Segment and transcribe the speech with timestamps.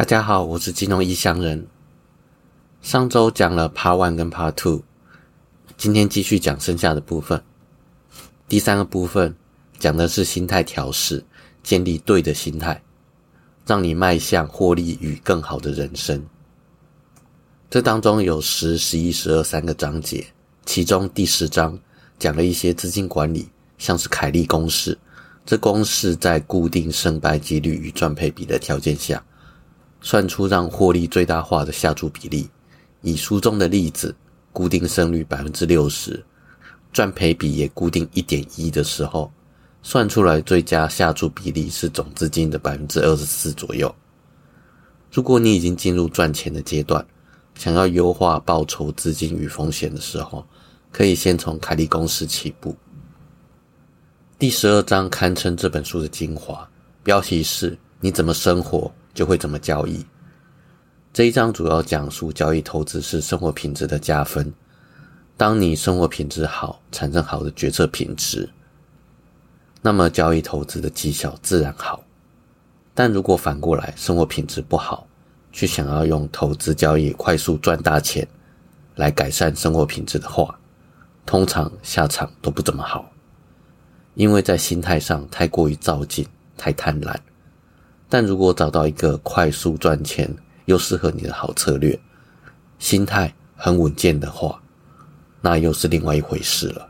[0.00, 1.66] 大家好，我是金融异乡人。
[2.80, 4.82] 上周讲了 Part One 跟 Part Two，
[5.76, 7.42] 今天继续讲剩下的部分。
[8.48, 9.36] 第三个部分
[9.78, 11.22] 讲的是心态调试，
[11.62, 12.82] 建立对的心态，
[13.66, 16.24] 让你迈向获利与更好的人生。
[17.68, 20.26] 这当中有十、十一、十二三个章节，
[20.64, 21.78] 其中第十章
[22.18, 24.96] 讲了一些资金管理，像是凯利公式。
[25.44, 29.22] 这公式在固定胜败几率与赚配比的条件下，
[30.00, 32.48] 算出让获利最大化的下注比例。
[33.02, 34.14] 以书中的例子，
[34.52, 36.22] 固定胜率百分之六十，
[36.92, 39.32] 赚赔比也固定一点一的时候，
[39.82, 43.94] 算出来最佳下注比例是总资金的百分之二十四左右。
[45.10, 47.04] 如果你已经进入赚钱的阶段，
[47.54, 50.46] 想要优化报酬、资金与风险的时候，
[50.92, 52.76] 可以先从凯利公式起步。
[54.38, 56.68] 第十二章堪称这本书的精华，
[57.02, 60.04] 标题是“你怎么生活就会怎么交易”。
[61.12, 64.52] 这一章主要讲述交易投资是生活品质的加分。
[65.36, 68.48] 当你生活品质好，产生好的决策品质，
[69.82, 72.04] 那么交易投资的绩效自然好。
[72.94, 75.06] 但如果反过来，生活品质不好，
[75.50, 78.26] 却想要用投资交易快速赚大钱
[78.96, 80.58] 来改善生活品质的话，
[81.24, 83.10] 通常下场都不怎么好。
[84.14, 86.26] 因为在心态上太过于躁进、
[86.58, 87.16] 太贪婪，
[88.10, 90.28] 但如果找到一个快速赚钱
[90.66, 91.98] 又适合你的好策略，
[92.80, 94.60] 心态很稳健的话，
[95.40, 96.88] 那又是另外一回事了。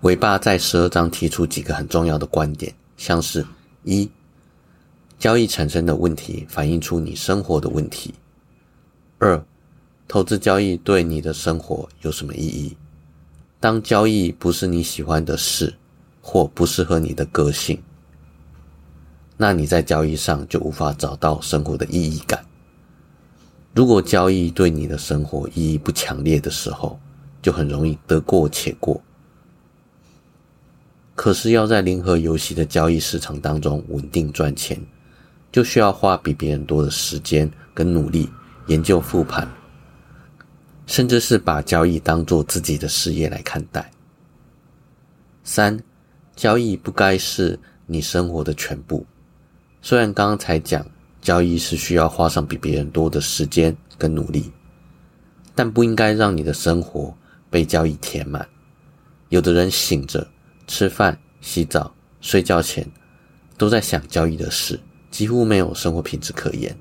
[0.00, 3.44] 尾巴在十二章提出几个很重要的观点，像是：
[3.84, 4.10] 一、
[5.18, 8.14] 交易产生的问题反映出你生活的问题；
[9.18, 9.44] 二、
[10.06, 12.76] 投资交易对你的生活有什么意义？
[13.60, 15.74] 当交易不是你喜欢的事，
[16.22, 17.76] 或不适合你的个性，
[19.40, 22.44] 那你在交易上就无法找到生活的意义感。
[23.72, 26.98] 如果交易对你的生活意义不强烈的时候，
[27.40, 29.00] 就很容易得过且过。
[31.14, 34.76] 可是要在零和游戏的交易市场当中稳定赚钱，
[35.52, 38.28] 就需要花比别人多的时间跟努力
[38.66, 39.48] 研究复盘。
[40.86, 43.90] 甚至是把交易当做自己的事业来看待。
[45.44, 45.78] 三，
[46.34, 49.06] 交易不该是你生活的全部。
[49.80, 50.84] 虽然刚才讲
[51.22, 54.50] 交易是需要花上比别人多的时间跟努力，
[55.54, 57.16] 但不应该让你的生活
[57.50, 58.46] 被交易填满。
[59.28, 60.26] 有的人醒着、
[60.66, 62.86] 吃饭、洗澡、睡觉前，
[63.56, 64.78] 都在想交易的事，
[65.10, 66.76] 几乎没有生活品质可言。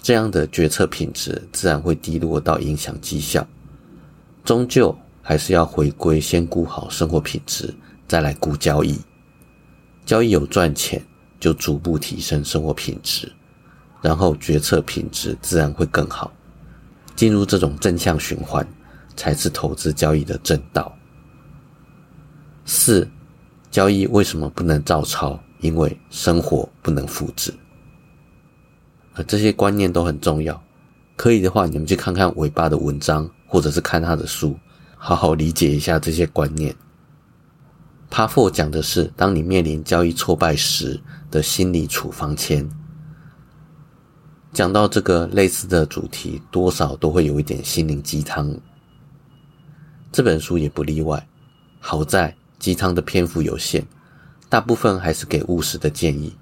[0.00, 3.46] 这样的决策品质自然会低落到影响绩效，
[4.44, 7.72] 终究还是要回归先顾好生活品质，
[8.08, 8.98] 再来顾交易。
[10.04, 11.00] 交易有赚钱，
[11.42, 13.32] 就逐步提升生活品质，
[14.00, 16.32] 然后决策品质自然会更好。
[17.16, 18.64] 进入这种正向循环，
[19.16, 20.96] 才是投资交易的正道。
[22.64, 23.10] 四，
[23.72, 25.36] 交易为什么不能照抄？
[25.58, 27.52] 因为生活不能复制。
[29.14, 30.62] 啊，这些观念都很重要。
[31.16, 34.56] 可以的话，你们去看看尾巴的文章，或者是看他的书，
[34.96, 36.72] 好好理解一下这些观念。
[38.12, 41.00] Par Four 讲的是，当你面临交易挫败时
[41.30, 42.68] 的心理处方签。
[44.52, 48.54] 讲到这个类似的主题，多少都会有一点心灵鸡汤。
[50.12, 51.26] 这本书也不例外。
[51.80, 53.82] 好在鸡汤的篇幅有限，
[54.50, 56.36] 大部分还是给务实的建议。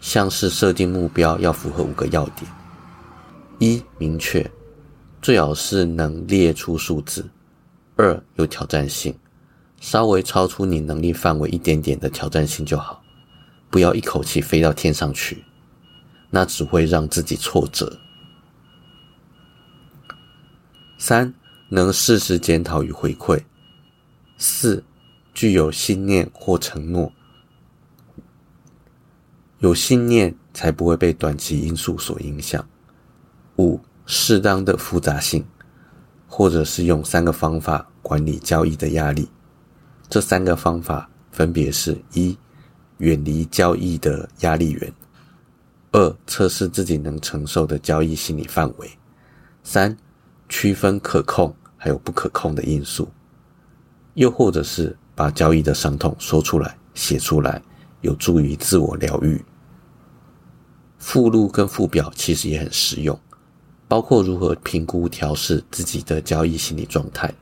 [0.00, 2.50] 像是设定目标要符合五个要点：
[3.58, 4.50] 一、明确，
[5.20, 7.22] 最好是能列出数字；
[7.96, 9.14] 二、有挑战性，
[9.80, 13.02] 稍微超出你能力范围一点点的挑战性就好，
[13.70, 15.42] 不要一口气飞到天上去，
[16.28, 17.98] 那只会让自己挫折。
[20.98, 21.32] 三、
[21.70, 23.42] 能适时检讨与回馈；
[24.36, 24.84] 四、
[25.32, 27.10] 具有信念或承诺。
[29.60, 32.66] 有信念才不会被短期因素所影响。
[33.56, 35.44] 五、适当的复杂性，
[36.26, 39.28] 或者是用三个方法管理交易的压力。
[40.10, 42.36] 这三个方法分别是：一、
[42.98, 44.90] 远离交易的压力源；
[45.92, 48.88] 二、测试自己能承受的交易心理范围；
[49.62, 49.96] 三、
[50.48, 53.08] 区分可控还有不可控的因素。
[54.14, 57.62] 又或者是把交易的伤痛说出来、写出来，
[58.00, 59.40] 有助于自我疗愈。
[60.98, 63.16] 附录跟附表其实也很实用，
[63.86, 67.32] 包括如何评估调试自己的交易心理状态、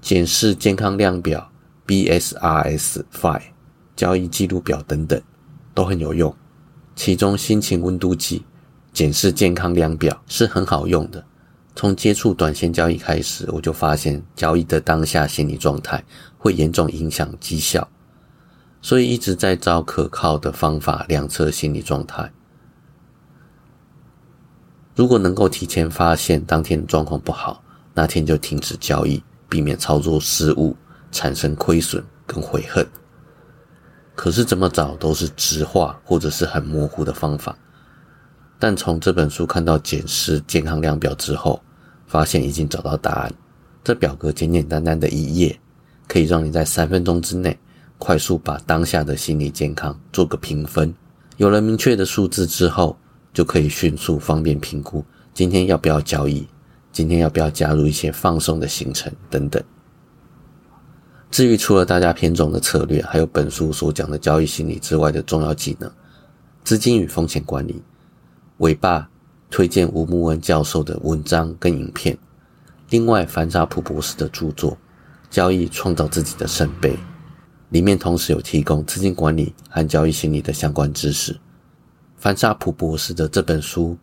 [0.00, 1.50] 检视健康量表
[1.86, 3.42] （BSRS Five）、
[3.96, 5.20] 交易记录表等等，
[5.74, 6.34] 都很有用。
[6.94, 8.44] 其中心情温度计
[8.92, 11.24] 检视健康量表是很好用的。
[11.76, 16.04] 从接触短线交易开始，我就发现交易的当下心理状态
[16.36, 17.86] 会严重影响绩效，
[18.82, 22.32] 所以一直在找可靠的方法量测心理状态。
[24.96, 27.62] 如果能够提前发现当天状况不好，
[27.94, 30.76] 那天就停止交易，避免操作失误
[31.10, 32.86] 产生亏损跟悔恨。
[34.14, 37.56] 可是怎么找都是直化或者是很模糊的方法。
[38.58, 41.62] 但从这本书看到检视健康量表之后，
[42.06, 43.32] 发现已经找到答案。
[43.84, 45.58] 这表格简简单单的一页，
[46.08, 47.56] 可以让你在三分钟之内
[47.96, 50.92] 快速把当下的心理健康做个评分。
[51.36, 52.98] 有了明确的数字之后，
[53.32, 56.44] 就可以迅速方便评估今天要不要交易，
[56.98, 59.62] 今天要不要加入一些放松的行程等等。
[61.30, 65.88] 至于除了大家偏重的策略，还有本书所讲的交易心理之外的重要技能，
[66.64, 67.80] 资金与风险管理，
[68.56, 69.08] 尾巴
[69.48, 72.18] 推荐吴木恩教授的文章跟影片。
[72.90, 74.72] 另外，凡沙普博士的著作
[75.30, 76.90] 《交易创造自己的圣杯》，
[77.68, 81.38] 里面同时有提供资金管理和交易心理的相关知识。
[82.16, 83.96] 凡沙普博士的这本书，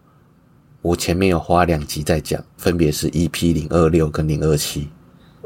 [0.86, 4.88] 我前面有花两集在讲，分别是 EP 零二六跟零二七，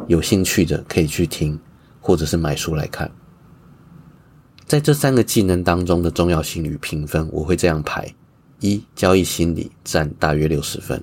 [0.08, 1.58] 有兴趣的可以去听。
[2.02, 3.10] 或者是买书来看，
[4.66, 8.14] 在这三个技能当中的重要性与评分，我会这样排：
[8.60, 10.98] 一、交易心理占大约六十分；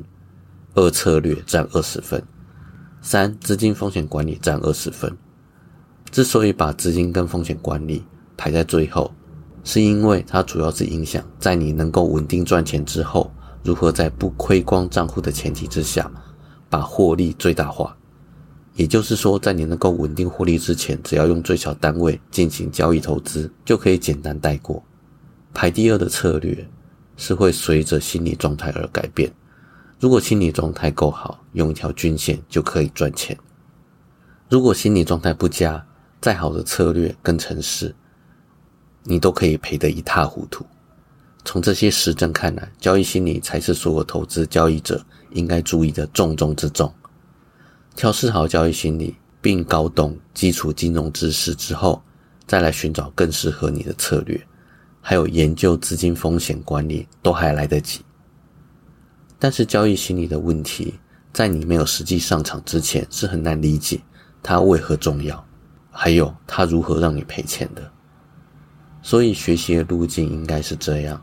[0.74, 2.20] 二、策略占二十分；
[3.00, 5.14] 三、资金风险管理占二十分。
[6.10, 8.02] 之所以把资金跟风险管理
[8.36, 9.10] 排在最后，
[9.64, 13.30] 是因为它主要是影响在你能够稳定赚钱之后，
[13.66, 16.08] 如何在不亏光账户的前提之下，
[16.70, 17.96] 把获利最大化。
[18.74, 24.80] 也就是说，在你能够稳定获利之前，只要用最小单位进行交易投资，就可以简单带过。
[25.52, 26.64] 排第二的策略
[27.16, 29.32] 是会随着心理状态而改变。
[29.98, 33.36] 如果心理状态够好，用一条均线就可以赚钱；
[34.48, 35.84] 如果心理状态不佳，
[36.20, 37.92] 再好的策略跟程式，
[39.02, 40.64] 你都可以赔得一塌糊涂。
[41.46, 45.00] 从这些实证看来，交易心理才是所有投资交易者
[45.30, 46.92] 应该注意的重中之重。
[47.94, 52.02] 调试好交易心理，并搞懂基础金融知识之后，
[52.48, 54.38] 再来寻找更适合你的策略，
[55.00, 58.00] 还有研究资金风险管理，都还来得及。
[59.38, 60.94] 但是交易心理的问题，
[61.32, 64.00] 在你没有实际上场之前，是很难理解
[64.42, 65.46] 它为何重要，
[65.92, 67.88] 还有它如何让你赔钱的。
[69.00, 71.22] 所以学习的路径应该是这样：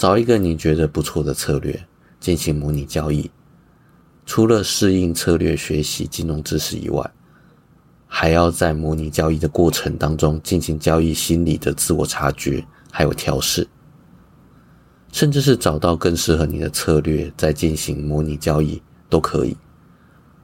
[0.00, 1.78] 找一个你觉得不错的策略，
[2.18, 3.30] 进行模拟交易。
[4.24, 7.12] 除了适应策略、学习金融知识以外，
[8.06, 13.68] 还要在模拟交易的过程当中进行交易心理的自我察觉，还有调试，
[15.12, 19.54] 甚至是找到更适合你的策略再进行模拟交易都可以。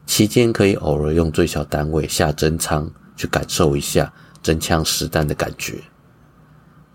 [0.05, 4.13] 期间可以偶尔用最小单位下真仓去感受一下
[4.43, 5.83] 真枪实弹的感觉，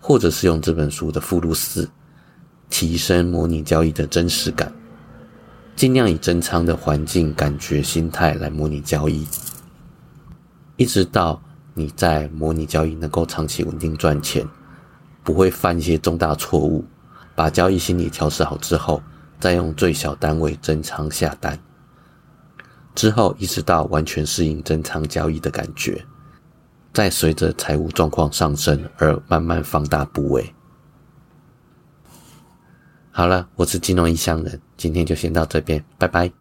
[0.00, 1.90] 或者是用这本书的附录四
[2.72, 4.72] 提升模拟交易的真实感。
[5.76, 9.26] 尽量以增仓的环境、感觉、心态来模拟交易，
[10.76, 11.42] 一直到
[11.74, 14.46] 你在模拟交易能够长期稳定赚钱，
[15.22, 16.82] 不会犯一些重大错误。
[17.34, 19.02] 把交易心理调试好之后，
[19.40, 21.58] 再用最小单位增仓下单，
[22.94, 26.04] 之后一直到完全适应增仓交易的感觉，
[26.92, 30.54] 再随着财务状况上升而慢慢放大部位。
[33.14, 36.30] 好了，我是金融异乡人，今天就先到这边，拜拜。